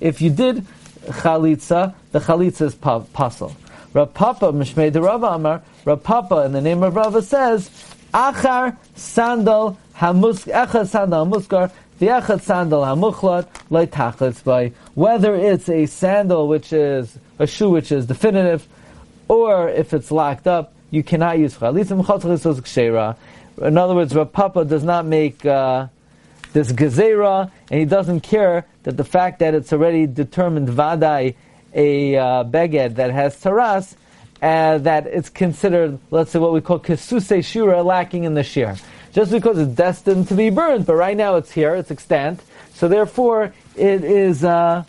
If 0.00 0.20
you 0.20 0.30
did 0.30 0.66
chalitza, 1.06 1.94
the 2.12 2.18
chalitza 2.18 2.62
is 2.62 2.74
pasul. 2.74 3.54
Rav 3.94 4.12
Papa 4.12 4.52
Mishmei 4.52 4.92
de 4.92 5.00
Rav 5.00 5.22
Amar, 5.22 5.62
Rav 5.84 6.02
Papa 6.02 6.44
in 6.44 6.52
the 6.52 6.60
name 6.60 6.82
of 6.82 6.94
Rava 6.94 7.22
says, 7.22 7.70
Achar 8.12 8.76
sandal 8.96 9.78
hamus 9.96 10.46
echad 10.46 10.88
sandal 10.88 11.26
hamuskar 11.26 11.70
v'echad 12.00 12.40
sandal 12.42 12.82
hamuchlat 12.82 13.46
leitachlitz 13.70 14.42
by 14.44 14.72
whether 14.94 15.34
it's 15.34 15.68
a 15.68 15.86
sandal 15.86 16.48
which 16.48 16.72
is 16.72 17.18
a 17.38 17.46
shoe 17.46 17.70
which 17.70 17.92
is 17.92 18.06
definitive, 18.06 18.66
or 19.28 19.68
if 19.68 19.92
it's 19.92 20.10
locked 20.10 20.46
up, 20.46 20.72
you 20.90 21.02
cannot 21.02 21.38
use 21.38 21.54
chalitza. 21.54 23.16
In 23.60 23.78
other 23.78 23.94
words, 23.94 24.14
Rav 24.14 24.32
Papa 24.32 24.64
does 24.64 24.84
not 24.84 25.06
make. 25.06 25.44
Uh, 25.44 25.88
this 26.52 26.72
gezerah, 26.72 27.50
and 27.70 27.80
he 27.80 27.86
doesn't 27.86 28.20
care 28.20 28.66
that 28.84 28.96
the 28.96 29.04
fact 29.04 29.40
that 29.40 29.54
it's 29.54 29.72
already 29.72 30.06
determined 30.06 30.68
vadai 30.68 31.34
a 31.74 32.16
uh, 32.16 32.44
beged 32.44 32.94
that 32.94 33.10
has 33.10 33.38
taras, 33.40 33.96
uh, 34.40 34.78
that 34.78 35.06
it's 35.06 35.28
considered, 35.28 35.98
let's 36.10 36.30
say, 36.30 36.38
what 36.38 36.52
we 36.52 36.60
call 36.60 36.78
kesuse 36.78 37.38
shura, 37.38 37.84
lacking 37.84 38.24
in 38.24 38.34
the 38.34 38.42
shear. 38.42 38.76
Just 39.18 39.32
because 39.32 39.58
it's 39.58 39.74
destined 39.74 40.28
to 40.28 40.34
be 40.34 40.48
burned, 40.48 40.86
but 40.86 40.94
right 40.94 41.16
now 41.16 41.34
it's 41.34 41.50
here, 41.50 41.74
it's 41.74 41.90
extant, 41.90 42.40
so 42.72 42.86
therefore 42.86 43.52
it 43.74 44.04
is, 44.04 44.44
uh, 44.44 44.84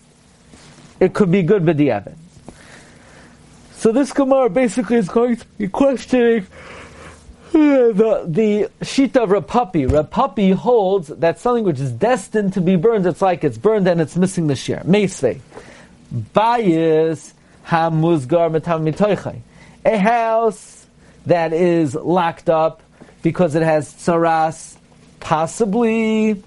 it 1.00 1.16
could 1.16 1.32
be 1.32 1.42
good 1.42 1.64
b'diavad. 1.64 2.14
So 3.72 3.92
this 3.92 4.14
Gemara 4.14 4.52
basically 4.52 4.98
is 4.98 5.10
going 5.10 5.38
to 5.38 5.46
be 5.58 5.68
questioning 5.68 6.46
the 7.54 8.24
the 8.28 8.70
shita 8.82 9.16
of 9.16 9.30
Rapapi. 9.32 9.90
Rapapi 9.90 10.54
holds 10.54 11.08
that 11.08 11.40
something 11.40 11.64
which 11.64 11.80
is 11.80 11.92
destined 11.92 12.54
to 12.54 12.62
be 12.62 12.76
burned, 12.76 13.08
it's 13.08 13.24
like 13.24 13.44
it's 13.44 13.58
burned 13.58 13.88
and 13.88 14.00
it's 14.00 14.16
missing 14.16 14.46
the 14.46 14.56
shear. 14.56 14.84
Meisvei. 14.86 15.40
Bayis 16.14 17.34
hamuzgar 17.66 18.52
metam 18.56 18.88
mitoichai. 18.88 19.40
A 19.86 19.98
house 19.98 20.86
that 21.26 21.52
is 21.52 21.96
locked 21.96 22.48
up 22.48 22.84
because 23.22 23.56
it 23.56 23.64
has 23.64 23.94
tsaras, 23.94 24.78
possibly 25.20 26.42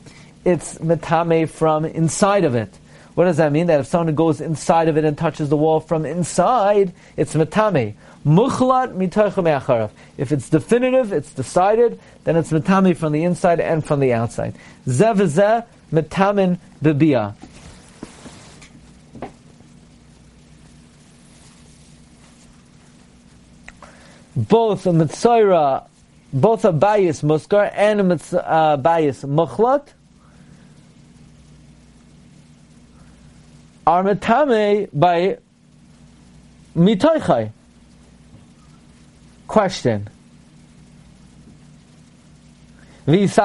it's 0.45 0.79
metame 0.79 1.49
from 1.49 1.85
inside 1.85 2.45
of 2.45 2.55
it. 2.55 2.79
What 3.15 3.25
does 3.25 3.37
that 3.37 3.53
mean? 3.53 3.67
That 3.67 3.81
if 3.81 3.87
someone 3.87 4.15
goes 4.15 4.41
inside 4.41 4.89
of 4.89 4.97
it 4.97 5.05
and 5.05 5.17
touches 5.17 5.51
the 5.51 5.57
wall 5.57 5.81
from 5.81 6.07
inside, 6.07 6.95
it's 7.17 7.35
metame. 7.35 7.95
Mukhlat 8.25 8.95
mitoichem 8.95 9.91
If 10.17 10.33
it's 10.33 10.49
definitive, 10.49 11.13
it's 11.13 11.33
decided, 11.33 12.01
then 12.25 12.37
it's 12.37 12.51
metami 12.51 12.97
from 12.97 13.13
the 13.13 13.25
inside 13.25 13.61
and 13.61 13.85
from 13.85 14.01
the 14.01 14.13
outside. 14.15 14.55
Zev 14.87 15.17
zeh 15.17 15.65
metamin 15.93 16.59
bebia. 16.83 17.35
Both 24.35 24.87
a 24.87 24.91
mitzayra, 24.91 25.85
both 26.33 26.65
a 26.65 26.73
bias 26.73 27.23
muskar 27.23 27.71
and 27.75 28.01
a 28.01 28.15
uh, 28.15 28.77
bayis 28.77 29.25
mukhlat 29.25 29.89
are 33.87 34.05
metame 34.05 34.89
by 34.93 35.39
mitoichai. 36.77 37.51
Question. 39.47 40.09
Now, 43.05 43.15
if 43.15 43.37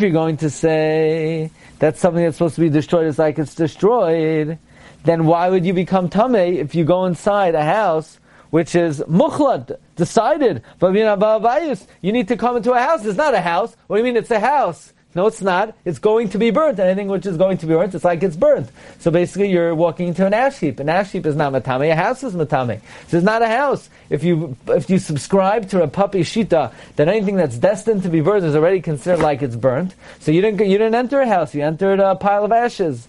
you're 0.00 0.10
going 0.10 0.36
to 0.36 0.50
say 0.50 1.50
that 1.80 1.98
something 1.98 2.22
that's 2.22 2.36
supposed 2.36 2.54
to 2.54 2.60
be 2.60 2.68
destroyed 2.68 3.08
is 3.08 3.18
like 3.18 3.36
it's 3.38 3.56
destroyed, 3.56 4.56
then 5.02 5.26
why 5.26 5.50
would 5.50 5.66
you 5.66 5.74
become 5.74 6.08
tame 6.08 6.36
if 6.36 6.76
you 6.76 6.84
go 6.84 7.06
inside 7.06 7.56
a 7.56 7.64
house 7.64 8.19
which 8.50 8.74
is 8.74 9.00
mukhlat, 9.00 9.78
decided? 9.96 10.62
You 10.80 12.12
need 12.12 12.28
to 12.28 12.36
come 12.36 12.56
into 12.56 12.72
a 12.72 12.80
house. 12.80 13.04
It's 13.04 13.16
not 13.16 13.34
a 13.34 13.40
house. 13.40 13.76
What 13.86 13.96
do 13.96 14.00
you 14.00 14.04
mean 14.04 14.16
it's 14.16 14.30
a 14.30 14.40
house? 14.40 14.92
No, 15.12 15.26
it's 15.26 15.42
not. 15.42 15.76
It's 15.84 15.98
going 15.98 16.28
to 16.30 16.38
be 16.38 16.52
burnt. 16.52 16.78
Anything 16.78 17.08
which 17.08 17.26
is 17.26 17.36
going 17.36 17.58
to 17.58 17.66
be 17.66 17.74
burnt, 17.74 17.96
it's 17.96 18.04
like 18.04 18.22
it's 18.22 18.36
burnt. 18.36 18.70
So 19.00 19.10
basically, 19.10 19.50
you're 19.50 19.74
walking 19.74 20.06
into 20.06 20.24
an 20.24 20.32
ash 20.32 20.58
heap. 20.60 20.78
An 20.78 20.88
ash 20.88 21.10
heap 21.10 21.26
is 21.26 21.34
not 21.34 21.52
matame. 21.52 21.90
A 21.90 21.96
house 21.96 22.22
is 22.22 22.34
matame. 22.34 22.80
So 23.08 23.16
it's 23.16 23.26
not 23.26 23.42
a 23.42 23.48
house. 23.48 23.90
If 24.08 24.22
you 24.22 24.56
if 24.68 24.88
you 24.88 25.00
subscribe 25.00 25.68
to 25.70 25.82
a 25.82 25.88
puppy 25.88 26.20
shita, 26.20 26.72
then 26.94 27.08
anything 27.08 27.34
that's 27.34 27.58
destined 27.58 28.04
to 28.04 28.08
be 28.08 28.20
burnt 28.20 28.44
is 28.44 28.54
already 28.54 28.80
considered 28.80 29.20
like 29.20 29.42
it's 29.42 29.56
burnt. 29.56 29.96
So 30.20 30.30
you 30.30 30.42
didn't 30.42 30.60
you 30.60 30.78
didn't 30.78 30.94
enter 30.94 31.20
a 31.20 31.26
house. 31.26 31.56
You 31.56 31.62
entered 31.62 31.98
a 31.98 32.14
pile 32.14 32.44
of 32.44 32.52
ashes. 32.52 33.08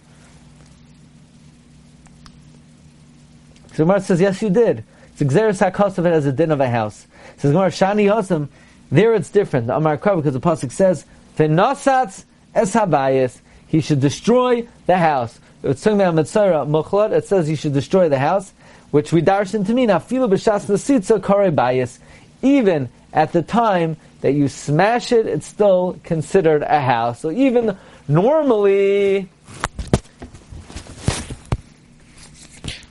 So 3.73 3.85
Gemara 3.85 4.01
says, 4.01 4.19
yes, 4.19 4.41
you 4.41 4.49
did. 4.49 4.83
It's 5.21 5.33
exeris 5.33 5.71
hakos 5.71 5.99
of 5.99 6.07
as 6.07 6.25
a 6.25 6.31
din 6.31 6.49
of 6.49 6.59
a 6.61 6.69
house. 6.69 7.05
Says 7.37 7.51
Gemara, 7.51 7.69
shani 7.69 8.11
hosam. 8.11 8.49
There 8.91 9.13
it's 9.13 9.29
different. 9.29 9.69
Amar 9.69 9.97
because 9.97 10.33
the 10.33 10.39
pasuk 10.39 10.71
says 10.71 11.05
V'nosatz 11.37 12.25
es 12.55 12.73
habayis. 12.73 13.37
He 13.67 13.81
should 13.81 13.99
destroy 13.99 14.67
the 14.87 14.97
house. 14.97 15.39
It's 15.63 15.83
talking 15.83 16.01
about. 16.01 17.13
It 17.13 17.25
says 17.25 17.47
he 17.47 17.55
should 17.55 17.73
destroy 17.73 18.09
the 18.09 18.17
house, 18.17 18.51
which 18.89 19.13
we 19.13 19.21
darshan 19.21 19.65
to 19.67 19.73
mean 19.73 19.89
afilu 19.89 20.27
b'shas 20.27 20.65
nesitza 20.65 21.23
kare 21.23 21.51
bayis. 21.51 21.99
Even 22.41 22.89
at 23.13 23.31
the 23.31 23.43
time 23.43 23.97
that 24.21 24.31
you 24.31 24.47
smash 24.47 25.11
it, 25.11 25.27
it's 25.27 25.45
still 25.45 25.99
considered 26.03 26.63
a 26.63 26.81
house. 26.81 27.19
So 27.19 27.29
even 27.29 27.77
normally, 28.07 29.29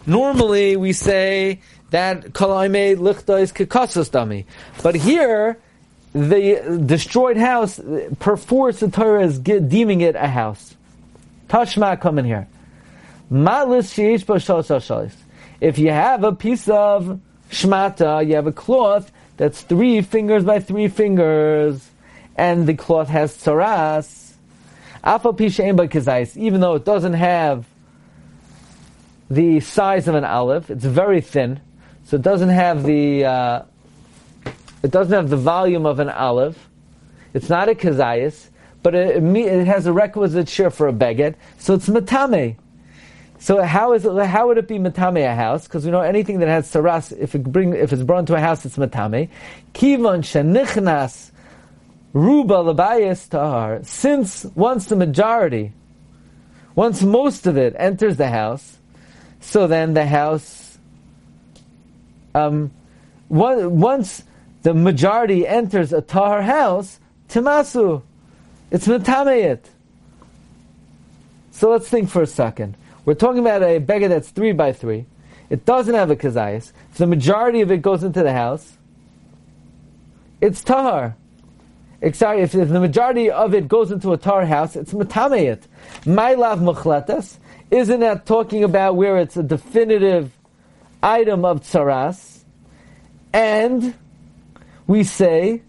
normally 0.07 0.77
we 0.77 0.93
say 0.93 1.59
that 1.91 2.33
kalaime 2.33 2.97
lichta 2.97 3.41
is 3.41 3.53
kikasos 3.53 4.11
dami. 4.11 4.45
But 4.83 4.95
here, 4.95 5.59
the 6.13 6.83
destroyed 6.85 7.37
house, 7.37 7.81
perforce 8.19 8.81
the 8.81 8.91
Torah 8.91 9.25
is 9.25 9.39
deeming 9.39 10.01
it 10.01 10.17
a 10.17 10.29
house. 10.29 10.75
Tashma, 11.49 12.01
come 12.01 12.19
in 12.19 12.25
here. 12.25 12.49
If 15.61 15.79
you 15.79 15.91
have 15.91 16.25
a 16.25 16.33
piece 16.33 16.69
of 16.69 17.21
shmata, 17.51 18.27
you 18.27 18.35
have 18.35 18.47
a 18.47 18.53
cloth 18.53 19.13
that's 19.37 19.61
three 19.63 20.03
fingers 20.03 20.45
by 20.45 20.59
three 20.61 20.89
fingers, 20.89 21.89
and 22.37 22.67
the 22.67 22.75
cloth 22.75 23.09
has 23.09 23.37
tsaras, 23.37 24.33
even 26.37 26.61
though 26.61 26.75
it 26.75 26.85
doesn't 26.85 27.15
have 27.15 27.67
the 29.31 29.61
size 29.61 30.09
of 30.09 30.15
an 30.15 30.25
olive, 30.25 30.71
it's 30.71 30.85
very 30.85 31.21
thin, 31.21 31.61
so 32.11 32.17
it 32.17 32.23
doesn't 32.23 32.49
have 32.49 32.83
the 32.83 33.25
uh, 33.25 33.63
it 34.83 34.91
doesn't 34.91 35.13
have 35.13 35.31
the 35.31 35.37
volume 35.37 35.87
of 35.87 36.01
an 36.01 36.09
olive. 36.09 36.59
It's 37.35 37.49
not 37.49 37.69
a 37.69 37.75
kazayas, 37.77 38.49
but 38.83 38.97
it, 38.97 39.23
it, 39.23 39.67
has 39.69 39.87
a 39.87 39.93
requisite 39.93 40.49
share 40.49 40.71
for 40.71 40.89
a 40.89 40.93
beged, 40.93 41.37
so 41.59 41.75
it's 41.75 41.89
matame. 41.89 42.57
So 43.39 43.63
how 43.63 43.93
is 43.93 44.05
it? 44.05 44.27
How 44.27 44.49
would 44.49 44.59
it 44.59 44.67
be 44.67 44.81
matame 44.81 45.25
a 45.25 45.37
house? 45.37 45.69
Because 45.69 45.85
we 45.85 45.93
know 45.93 46.01
anything 46.01 46.41
that 46.41 46.49
has 46.49 46.69
saras, 46.69 47.17
if 47.17 47.37
it 47.37 47.45
bring 47.45 47.75
if 47.75 47.93
it's 47.93 48.03
brought 48.03 48.19
into 48.19 48.35
a 48.35 48.41
house, 48.41 48.65
it's 48.65 48.77
matame. 48.77 49.29
Kivon 49.73 50.25
shenichnas 50.25 51.31
ruba 52.13 52.55
labayis 52.55 53.29
tahar. 53.29 53.85
Since 53.85 54.47
once 54.57 54.87
the 54.87 54.97
majority, 54.97 55.75
once 56.75 57.05
most 57.05 57.47
of 57.47 57.57
it 57.57 57.77
enters 57.79 58.17
the 58.17 58.31
house, 58.31 58.79
so 59.39 59.69
then 59.69 59.95
the 59.95 60.07
house, 60.07 60.60
um, 62.35 62.71
once 63.29 64.25
the 64.63 64.75
majority 64.75 65.47
enters 65.47 65.93
a 65.93 66.03
tahar 66.03 66.43
house, 66.43 67.01
timasu. 67.29 68.03
It's 68.71 68.87
metameyit. 68.87 69.61
So 71.51 71.71
let's 71.71 71.89
think 71.89 72.09
for 72.09 72.23
a 72.23 72.27
second. 72.27 72.77
We're 73.05 73.15
talking 73.15 73.41
about 73.41 73.63
a 73.63 73.79
beggar 73.79 74.09
that's 74.09 74.29
three 74.29 74.53
by 74.53 74.73
three. 74.73 75.07
It 75.49 75.65
doesn't 75.65 75.95
have 75.95 76.11
a 76.11 76.17
kazayas. 76.17 76.73
If 76.93 76.99
the 76.99 77.07
majority 77.07 77.61
of 77.61 77.73
it 77.73 77.83
goes 77.83 78.05
into 78.05 78.23
the 78.23 78.33
house, 78.33 78.77
it's 80.41 80.63
tahar. 80.63 81.17
sorry, 82.13 82.43
if, 82.43 82.55
if 82.55 82.69
the 82.69 82.81
majority 82.81 83.31
of 83.31 83.53
it 83.55 83.69
goes 83.69 83.91
into 83.91 84.13
a 84.13 84.17
tar 84.17 84.47
house, 84.47 84.77
it's 84.77 84.93
matameyit. 84.93 85.63
My 86.07 86.35
lav 86.35 86.61
isn't 87.71 88.01
that 88.01 88.27
talking 88.27 88.65
about 88.65 88.97
where 88.97 89.19
it's 89.19 89.37
a 89.37 89.43
definitive 89.43 90.33
item 91.03 91.45
of 91.45 91.63
tsaras? 91.63 92.45
And 93.33 93.95
we 94.87 95.05
say 95.05 95.63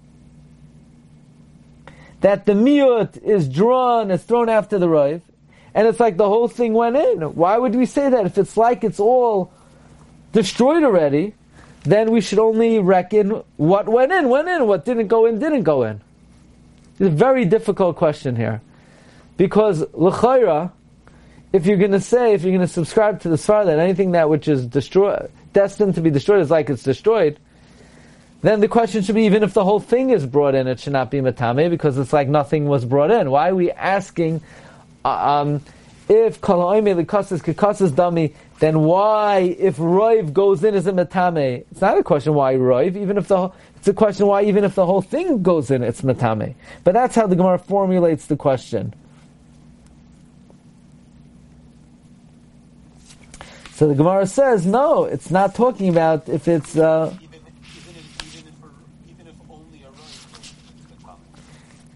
that 2.22 2.46
the 2.46 2.54
miut 2.54 3.22
is 3.24 3.50
drawn, 3.50 4.12
is 4.12 4.24
thrown 4.24 4.50
after 4.50 4.80
the 4.80 4.88
roiv, 4.88 5.22
and 5.74 5.88
it's 5.88 6.00
like 6.00 6.18
the 6.18 6.28
whole 6.28 6.48
thing 6.48 6.74
went 6.74 6.96
in. 6.96 7.22
Why 7.36 7.58
would 7.58 7.76
we 7.76 7.86
say 7.86 8.10
that? 8.10 8.26
If 8.26 8.38
it's 8.38 8.58
like 8.58 8.84
it's 8.84 9.00
all 9.00 9.52
destroyed 10.34 10.84
already, 10.84 11.34
then 11.84 12.12
we 12.12 12.22
should 12.22 12.40
only 12.40 12.80
reckon 12.80 13.44
what 13.58 13.88
went 13.88 14.12
in, 14.12 14.30
went 14.30 14.48
in, 14.48 14.68
what 14.68 14.86
didn't 14.86 15.08
go 15.08 15.26
in, 15.26 15.40
didn't 15.40 15.64
go 15.64 15.84
in. 15.84 16.02
It's 16.94 17.08
a 17.08 17.10
very 17.10 17.46
difficult 17.46 17.96
question 17.96 18.36
here. 18.36 18.62
Because 19.38 19.82
l'chayra, 19.94 20.72
if 21.54 21.66
you're 21.66 21.78
going 21.78 21.92
to 21.92 22.00
say, 22.00 22.34
if 22.34 22.44
you're 22.44 22.52
going 22.52 22.66
to 22.66 22.74
subscribe 22.74 23.22
to 23.22 23.30
the 23.30 23.36
svara 23.36 23.66
that 23.66 23.80
anything 23.80 24.12
that 24.12 24.30
which 24.30 24.48
is 24.48 24.66
destined 24.66 25.96
to 25.96 26.02
be 26.02 26.10
destroyed 26.10 26.42
is 26.42 26.50
like 26.50 26.70
it's 26.70 26.84
destroyed, 26.84 27.38
then 28.42 28.60
the 28.60 28.68
question 28.68 29.04
should 29.04 29.16
be 29.16 29.26
even 29.26 29.44
if 29.44 29.54
the 29.54 29.64
whole 29.64 29.80
thing 29.80 30.10
is 30.10 30.26
brought 30.26 30.56
in, 30.56 30.68
it 30.68 30.80
should 30.80 30.94
not 30.94 31.12
be 31.12 31.20
matame 31.20 31.70
because 31.70 31.98
it's 31.98 32.14
like 32.14 32.28
nothing 32.28 32.66
was 32.66 32.86
brought 32.86 33.12
in. 33.12 33.30
Why 33.30 33.50
are 33.50 33.56
we 33.56 33.70
asking 33.72 34.42
uh, 35.06 35.10
um, 35.10 35.62
if 36.10 36.42
kalaime 36.42 36.96
the 36.96 37.06
kasas 37.06 37.42
kikasas 37.42 37.96
dummy, 37.96 38.34
then 38.60 38.82
why 38.82 39.56
if 39.60 39.78
roiv 39.78 40.34
goes 40.34 40.64
in 40.64 40.74
is 40.74 40.88
it 40.88 40.96
matame? 40.96 41.66
It's 41.70 41.82
not 41.82 41.98
a 41.98 42.04
question 42.04 42.34
why 42.34 42.56
roiv, 42.56 42.96
even 42.96 43.18
if 43.18 43.28
the 43.28 43.52
it's 43.76 43.88
a 43.88 43.94
question 43.94 44.26
why 44.26 44.44
even 44.44 44.64
if 44.64 44.76
the 44.76 44.86
whole 44.86 45.02
thing 45.02 45.44
goes 45.44 45.70
in, 45.70 45.84
it's 45.84 46.02
matame. 46.02 46.56
But 46.84 46.94
that's 46.94 47.16
how 47.16 47.28
the 47.28 47.36
Gemara 47.36 47.60
formulates 47.60 48.26
the 48.26 48.38
question. 48.38 48.94
So 53.82 53.88
the 53.88 53.96
Gemara 53.96 54.28
says, 54.28 54.64
no, 54.64 55.06
it's 55.06 55.32
not 55.32 55.56
talking 55.56 55.90
about 55.90 56.30
if 56.30 56.48
it's. 56.48 56.78
Uh, 56.78 57.12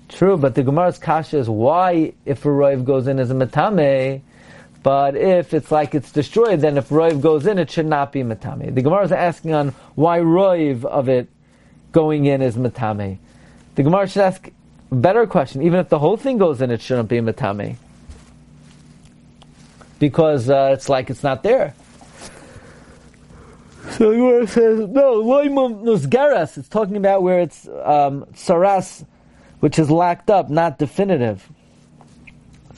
True, 0.09 0.35
but 0.35 0.55
the 0.55 0.63
Gemara's 0.63 0.97
kasha 0.97 1.37
is 1.37 1.47
why 1.47 2.13
if 2.25 2.43
a 2.43 2.47
roiv 2.47 2.85
goes 2.85 3.05
in 3.05 3.19
as 3.19 3.29
a 3.29 3.35
matame, 3.35 4.21
but 4.81 5.15
if 5.15 5.53
it's 5.53 5.71
like 5.71 5.93
it's 5.93 6.11
destroyed, 6.11 6.61
then 6.61 6.79
if 6.79 6.89
roiv 6.89 7.21
goes 7.21 7.45
in, 7.45 7.59
it 7.59 7.69
should 7.69 7.85
not 7.85 8.11
be 8.11 8.23
matame. 8.23 8.73
The 8.73 8.81
Gemara 8.81 9.03
is 9.03 9.11
asking 9.11 9.53
on 9.53 9.75
why 9.93 10.17
roiv 10.21 10.85
of 10.85 11.07
it 11.07 11.29
going 11.91 12.25
in 12.25 12.41
is 12.41 12.55
matame. 12.55 13.19
The 13.75 13.83
Gemara 13.83 14.07
should 14.07 14.23
ask 14.23 14.51
a 14.91 14.95
better 14.95 15.27
question. 15.27 15.61
Even 15.61 15.79
if 15.79 15.89
the 15.89 15.99
whole 15.99 16.17
thing 16.17 16.39
goes 16.39 16.63
in, 16.63 16.71
it 16.71 16.81
shouldn't 16.81 17.09
be 17.09 17.17
matame 17.17 17.75
because 19.99 20.49
uh, 20.49 20.71
it's 20.73 20.89
like 20.89 21.09
it's 21.09 21.23
not 21.23 21.43
there. 21.43 21.73
So 23.91 24.09
the 24.09 24.17
Gemara 24.17 24.47
says, 24.47 24.79
no, 24.89 25.23
loimum 25.23 25.83
nusgaras. 25.83 26.57
It's 26.57 26.67
talking 26.67 26.97
about 26.97 27.23
where 27.23 27.39
it's 27.39 27.67
um, 27.67 28.25
saras, 28.33 29.05
which 29.59 29.79
is 29.79 29.89
lacked 29.89 30.29
up, 30.29 30.49
not 30.49 30.79
definitive. 30.79 31.47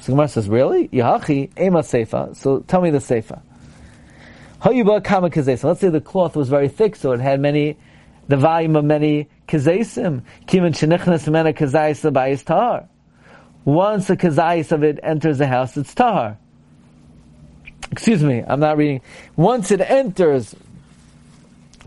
So 0.02 0.14
Gemara 0.14 0.28
says, 0.28 0.50
really? 0.50 0.90
Yahachi 0.90 1.58
ema 1.60 1.80
seifa. 1.80 2.36
So 2.36 2.60
tell 2.60 2.82
me 2.82 2.92
the 2.92 3.00
seifa. 3.00 3.42
Hayuba 4.62 5.04
kama 5.04 5.30
Let's 5.30 5.82
say 5.82 5.90
the 5.90 6.02
cloth 6.02 6.36
was 6.36 6.50
very 6.50 6.68
thick, 6.68 6.96
so 6.96 7.14
it 7.14 7.20
had 7.20 7.40
many, 7.40 7.78
the 8.28 8.38
volume 8.38 8.76
of 8.76 8.86
many 8.86 9.30
kazesim. 9.48 10.24
Kiman 10.46 10.74
shenichnas 10.74 11.32
mena 11.32 11.54
kazayis 11.54 12.12
bayis 12.12 12.44
tahar. 12.44 12.90
Once 13.66 14.10
a 14.10 14.18
kazayis 14.18 14.72
of 14.72 14.84
it 14.84 15.00
enters 15.02 15.38
the 15.38 15.48
house, 15.48 15.78
it's 15.78 15.94
tahar 15.96 16.38
excuse 17.92 18.24
me, 18.24 18.44
I'm 18.46 18.60
not 18.60 18.78
reading. 18.78 19.02
Once 19.36 19.72
it 19.72 19.82
enters, 19.82 20.56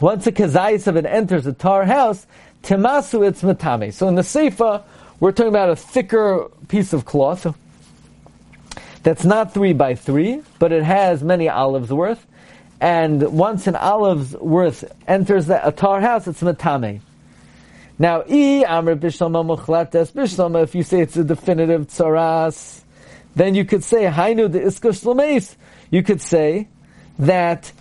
once 0.00 0.26
a 0.26 0.32
kazayis 0.32 0.86
of 0.86 0.96
it 0.96 1.06
enters 1.06 1.46
a 1.46 1.52
tar 1.52 1.84
house, 1.84 2.26
temasu 2.62 3.26
it's 3.26 3.42
matame. 3.42 3.92
So 3.92 4.08
in 4.08 4.14
the 4.14 4.22
seifa, 4.22 4.82
we're 5.18 5.32
talking 5.32 5.48
about 5.48 5.70
a 5.70 5.76
thicker 5.76 6.50
piece 6.68 6.92
of 6.92 7.04
cloth 7.04 7.46
that's 9.02 9.24
not 9.24 9.54
three 9.54 9.72
by 9.72 9.94
three, 9.94 10.42
but 10.58 10.72
it 10.72 10.82
has 10.82 11.22
many 11.22 11.48
olives 11.48 11.92
worth. 11.92 12.26
And 12.80 13.22
once 13.32 13.66
an 13.66 13.76
olive's 13.76 14.32
worth 14.32 14.84
enters 15.06 15.46
the, 15.46 15.66
a 15.66 15.72
tar 15.72 16.00
house, 16.00 16.26
it's 16.26 16.42
matame. 16.42 17.00
Now, 17.98 18.22
i 18.22 18.64
amr 18.66 18.96
bishlama 18.96 19.44
muchletes 19.44 20.12
bishlama. 20.12 20.62
If 20.62 20.74
you 20.74 20.82
say 20.82 21.00
it's 21.00 21.16
a 21.16 21.24
definitive 21.24 21.88
tzaras, 21.88 22.80
then 23.36 23.54
you 23.54 23.66
could 23.66 23.84
say 23.84 24.04
hainu 24.04 24.50
the 24.50 24.60
iskash 24.60 25.56
you 25.90 26.02
could 26.02 26.20
say 26.20 26.68
that 27.18 27.72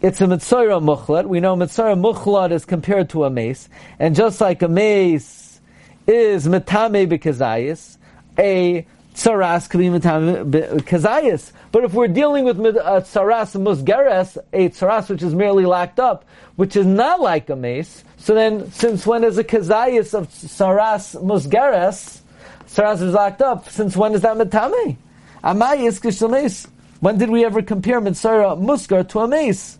it's 0.00 0.20
a 0.20 0.26
mitzvah 0.26 0.80
muchlat. 0.80 1.26
We 1.26 1.40
know 1.40 1.56
mitzvah 1.56 1.94
muchlat 1.94 2.52
is 2.52 2.64
compared 2.64 3.10
to 3.10 3.24
a 3.24 3.30
mace, 3.30 3.68
and 3.98 4.14
just 4.14 4.40
like 4.40 4.62
a 4.62 4.68
mace 4.68 5.60
is 6.06 6.46
metame 6.46 7.06
bekazayis, 7.06 7.96
a 8.38 8.86
tsaras 9.14 9.68
could 9.70 9.78
be 9.78 9.88
metame 9.88 10.50
bekazayis. 10.50 11.52
But 11.72 11.84
if 11.84 11.94
we're 11.94 12.08
dealing 12.08 12.44
with 12.44 12.58
a 12.58 12.84
uh, 12.84 13.00
tsaras 13.00 13.58
musgeres, 13.60 14.36
a 14.52 14.68
tsaras 14.68 15.08
which 15.08 15.22
is 15.22 15.34
merely 15.34 15.64
locked 15.64 16.00
up, 16.00 16.24
which 16.56 16.76
is 16.76 16.86
not 16.86 17.20
like 17.20 17.48
a 17.48 17.56
mace, 17.56 18.04
so 18.18 18.34
then 18.34 18.70
since 18.72 19.06
when 19.06 19.24
is 19.24 19.38
a 19.38 19.44
kazayis 19.44 20.14
of 20.14 20.28
tsaras 20.28 21.20
musgeres? 21.22 22.20
Tsaras 22.66 23.02
is 23.02 23.14
locked 23.14 23.42
up. 23.42 23.68
Since 23.68 23.96
when 23.96 24.14
is 24.14 24.22
that 24.22 24.36
metame? 24.36 24.96
Amay 25.42 25.86
is 25.86 26.00
kishlemes. 26.00 26.66
When 27.04 27.18
did 27.18 27.28
we 27.28 27.44
ever 27.44 27.60
compare 27.60 28.00
Mitzara 28.00 28.58
Muskar 28.58 29.06
to 29.10 29.20
a 29.20 29.28
mace? 29.28 29.78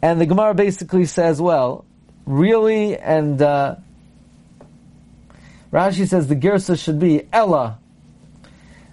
And 0.00 0.18
the 0.18 0.24
Gemara 0.24 0.54
basically 0.54 1.04
says, 1.04 1.38
well, 1.38 1.84
really, 2.24 2.96
and 2.96 3.42
uh, 3.42 3.76
Rashi 5.70 6.08
says 6.08 6.28
the 6.28 6.34
Gersa 6.34 6.82
should 6.82 6.98
be 6.98 7.28
Ella. 7.30 7.78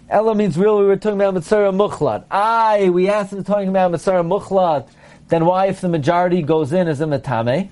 Ella 0.09 0.35
means 0.35 0.57
really 0.57 0.85
we're 0.85 0.97
talking 0.97 1.21
about 1.21 1.33
Mitzara 1.33 1.73
Mukhlat. 1.73 2.25
Aye, 2.29 2.89
we 2.89 3.07
asked 3.07 3.31
him 3.31 3.45
talking 3.45 3.69
about 3.69 3.93
Mitzara 3.93 4.27
Mukhlat. 4.27 4.89
Then 5.29 5.45
why, 5.45 5.67
if 5.67 5.79
the 5.79 5.87
majority 5.87 6.41
goes 6.41 6.73
in, 6.73 6.89
is 6.89 6.99
a 6.99 7.05
Metame? 7.05 7.71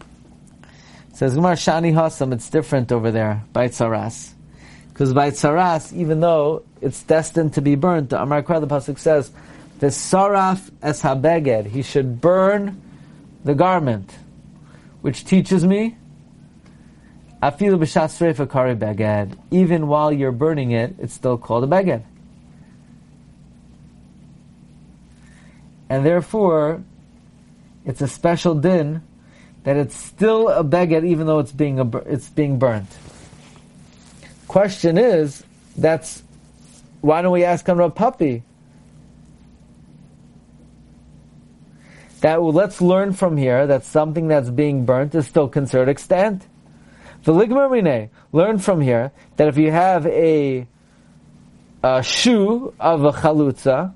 Says 1.11 1.35
Gemara 1.35 1.55
Shani 1.55 1.91
Hasam, 1.91 2.31
it's 2.31 2.49
different 2.49 2.93
over 2.93 3.11
there 3.11 3.43
by 3.51 3.67
Tzaras. 3.67 4.34
Because 4.95 5.13
by 5.13 5.29
tsaras, 5.29 5.91
even 5.91 6.21
though 6.21 6.63
it's 6.79 7.03
destined 7.03 7.55
to 7.55 7.61
be 7.61 7.75
burnt, 7.75 8.11
the 8.11 8.21
Amar 8.21 8.41
the 8.41 8.65
Pasuk 8.65 8.97
says, 8.97 9.29
the 9.79 9.87
saraf 9.87 10.71
es 10.81 11.01
habeged, 11.01 11.65
he 11.65 11.81
should 11.81 12.21
burn 12.21 12.81
the 13.43 13.53
garment, 13.53 14.09
which 15.01 15.25
teaches 15.25 15.65
me, 15.65 15.97
afilu 17.43 17.77
b'shas 17.77 18.49
kari 18.49 18.73
beged, 18.73 19.37
even 19.51 19.87
while 19.87 20.13
you're 20.13 20.31
burning 20.31 20.71
it, 20.71 20.95
it's 20.97 21.13
still 21.13 21.37
called 21.37 21.65
a 21.65 21.67
beged. 21.67 22.01
And 25.89 26.05
therefore, 26.05 26.81
it's 27.83 27.99
a 27.99 28.07
special 28.07 28.55
din 28.55 29.03
that 29.65 29.75
it's 29.75 29.97
still 29.97 30.47
a 30.47 30.63
beged 30.63 31.05
even 31.05 31.27
though 31.27 31.39
it's 31.39 31.51
being, 31.51 31.81
a, 31.81 31.97
it's 32.05 32.29
being 32.29 32.57
burnt. 32.57 32.87
Question 34.55 34.97
is, 34.97 35.43
that's 35.75 36.23
why 37.01 37.21
don't 37.21 37.33
we 37.33 37.43
ask 37.43 37.67
on 37.67 37.77
Rav 37.77 37.93
Papi? 37.93 38.41
That 42.21 42.41
well, 42.41 42.53
let's 42.53 42.79
learn 42.79 43.11
from 43.11 43.35
here 43.35 43.67
that 43.67 43.83
something 43.83 44.29
that's 44.29 44.49
being 44.49 44.85
burnt 44.85 45.13
is 45.13 45.27
still 45.27 45.49
considered 45.49 45.89
extant. 45.89 46.47
The 47.25 47.33
ligmar 47.33 48.09
learn 48.31 48.59
from 48.59 48.79
here 48.79 49.11
that 49.35 49.49
if 49.49 49.57
you 49.57 49.71
have 49.71 50.07
a, 50.07 50.65
a 51.83 52.01
shoe 52.01 52.73
of 52.79 53.03
a 53.03 53.11
chalutza 53.11 53.93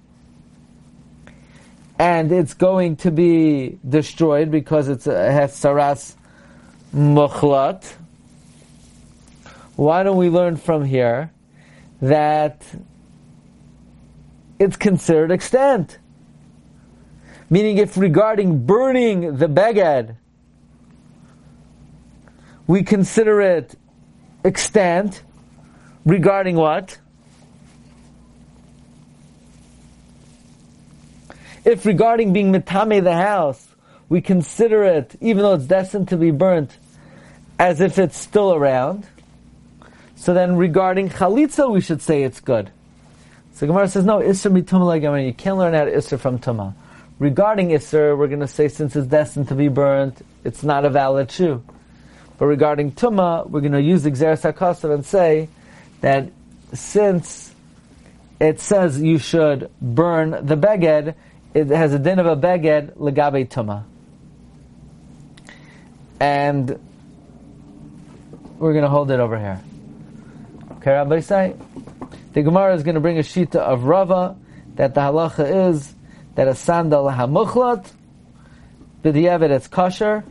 and 1.97 2.33
it's 2.33 2.53
going 2.53 2.97
to 2.97 3.11
be 3.11 3.79
destroyed 3.87 4.51
because 4.51 4.89
it's 4.89 5.07
a, 5.07 5.47
saras 5.47 6.15
mukhlat, 6.93 7.93
why 9.79 10.03
don't 10.03 10.17
we 10.17 10.29
learn 10.29 10.57
from 10.57 10.83
here 10.83 11.31
that 12.01 12.65
it's 14.59 14.75
considered 14.75 15.31
extant? 15.31 15.99
Meaning, 17.49 17.77
if 17.77 17.95
regarding 17.95 18.65
burning 18.65 19.37
the 19.37 19.47
beged, 19.47 20.17
we 22.67 22.83
consider 22.83 23.39
it 23.39 23.73
extant, 24.43 25.23
regarding 26.05 26.57
what? 26.57 26.99
If 31.63 31.85
regarding 31.85 32.33
being 32.33 32.51
mitame 32.51 33.01
the 33.01 33.15
house, 33.15 33.65
we 34.09 34.19
consider 34.19 34.83
it, 34.83 35.15
even 35.21 35.41
though 35.41 35.53
it's 35.53 35.67
destined 35.67 36.09
to 36.09 36.17
be 36.17 36.31
burnt, 36.31 36.77
as 37.57 37.79
if 37.79 37.97
it's 37.97 38.17
still 38.17 38.53
around. 38.53 39.07
So 40.19 40.33
then 40.33 40.57
regarding 40.57 41.07
chalitza, 41.07 41.71
we 41.71 41.79
should 41.79 42.01
say 42.01 42.23
it's 42.23 42.41
good. 42.41 42.69
So 43.53 43.65
Gemara 43.65 43.87
says, 43.87 44.03
no, 44.03 44.19
Isser 44.19 44.51
mituma 44.51 45.25
You 45.25 45.33
can't 45.33 45.57
learn 45.57 45.73
out 45.73 45.87
Isser 45.87 46.19
from 46.19 46.39
Tuma. 46.39 46.73
Regarding 47.19 47.69
Isser, 47.69 48.17
we're 48.17 48.27
going 48.27 48.41
to 48.41 48.47
say 48.47 48.67
since 48.67 48.97
it's 48.97 49.07
destined 49.07 49.47
to 49.47 49.55
be 49.55 49.69
burnt, 49.69 50.21
it's 50.43 50.61
not 50.61 50.83
a 50.83 50.89
valid 50.89 51.31
shoe. 51.31 51.63
But 52.37 52.47
regarding 52.47 52.91
Tuma, 52.91 53.49
we're 53.49 53.61
going 53.61 53.71
to 53.71 53.81
use 53.81 54.03
the 54.03 54.11
Xeris 54.11 54.93
and 54.93 55.05
say 55.05 55.47
that 56.01 56.29
since 56.73 57.55
it 58.41 58.59
says 58.59 59.01
you 59.01 59.19
should 59.19 59.71
burn 59.81 60.31
the 60.31 60.57
beged, 60.57 61.15
it 61.53 61.67
has 61.67 61.93
a 61.93 61.99
din 61.99 62.19
of 62.19 62.25
a 62.25 62.35
beged 62.35 62.93
legabe 62.97 63.47
Tuma. 63.47 63.85
And 66.19 66.77
we're 68.57 68.73
going 68.73 68.83
to 68.83 68.89
hold 68.89 69.11
it 69.11 69.21
over 69.21 69.39
here. 69.39 69.61
Okay, 70.79 70.91
Rabbi 70.91 71.19
say, 71.19 71.55
the 72.31 72.41
Gemara 72.41 72.73
is 72.73 72.83
going 72.83 72.95
to 72.95 73.01
bring 73.01 73.17
a 73.17 73.21
shita 73.21 73.57
of 73.57 73.83
Rava 73.83 74.37
that 74.75 74.95
the 74.95 75.01
halacha 75.01 75.69
is 75.69 75.93
that 76.35 76.47
a 76.47 76.55
sandal 76.55 77.03
hamuchlat, 77.11 77.91
b'di'evet 79.03 79.49
it's 79.49 79.67
kosher, 79.67 80.23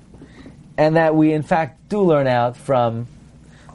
and 0.79 0.97
that 0.97 1.15
we 1.15 1.35
in 1.35 1.43
fact 1.43 1.91
do 1.91 2.01
learn 2.01 2.27
out 2.27 2.57
from 2.57 3.09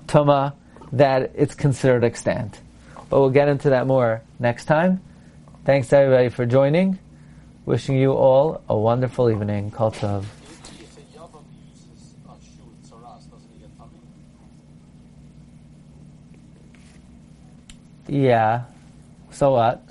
Tuma 0.08 0.54
that 0.94 1.34
it's 1.36 1.54
considered 1.54 2.04
extant. 2.04 2.60
But 3.08 3.20
we'll 3.20 3.30
get 3.30 3.50
into 3.50 3.70
that 3.70 3.86
more 3.86 4.24
next 4.40 4.66
time. 4.66 5.00
Thanks 5.66 5.94
everybody 5.94 6.30
for 6.30 6.48
joining. 6.48 6.98
Wishing 7.68 7.98
you 7.98 8.14
all 8.14 8.64
a 8.68 8.76
wonderful 8.76 9.30
evening. 9.30 9.70
Kol 9.70 9.92
tov. 9.92 10.26
Yeah. 18.14 18.66
So 19.32 19.54
what? 19.54 19.82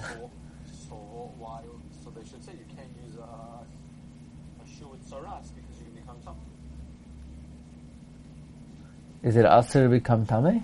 So, 0.89 0.95
why? 1.43 1.61
So 2.05 2.11
they 2.11 2.23
should 2.23 2.45
say 2.45 2.53
you 2.53 2.65
can't 2.71 2.87
use 3.05 3.19
a, 3.19 3.27
a 3.27 4.67
shoe 4.79 4.87
with 4.87 5.03
saras 5.11 5.51
because 5.51 5.81
you 5.81 5.87
can 5.87 5.95
become 5.99 6.17
tum. 6.25 6.37
Is 9.25 9.35
it 9.35 9.45
also 9.45 9.83
to 9.83 9.89
become 9.89 10.25
tummy? 10.25 10.63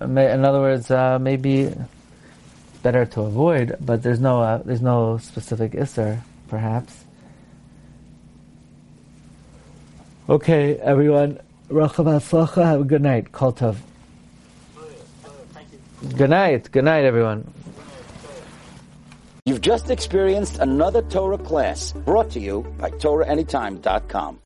In 0.00 0.18
other 0.18 0.60
words, 0.60 0.90
uh, 0.90 1.20
maybe 1.20 1.72
better 2.82 3.06
to 3.06 3.20
avoid, 3.20 3.76
but 3.80 4.02
there's 4.02 4.18
no 4.18 4.42
uh, 4.42 4.58
there's 4.64 4.82
no 4.82 5.18
specific 5.18 5.72
isser, 5.72 6.22
perhaps. 6.48 7.04
Okay, 10.28 10.74
everyone. 10.78 11.38
Rachav 11.70 12.54
Have 12.56 12.80
a 12.80 12.84
good 12.84 13.02
night. 13.02 13.30
Kol 13.32 13.52
tov. 13.52 13.76
Good 16.16 16.30
night. 16.30 16.70
Good 16.72 16.84
night, 16.84 17.04
everyone. 17.04 17.52
You've 19.46 19.60
just 19.60 19.90
experienced 19.90 20.58
another 20.58 21.02
Torah 21.02 21.38
class 21.38 21.92
brought 21.92 22.30
to 22.30 22.40
you 22.40 22.62
by 22.78 22.90
TorahAnytime.com. 22.90 24.38